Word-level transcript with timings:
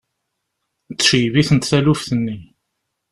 Tceggeb-itent 0.97 1.67
taluft-nni. 1.69 2.39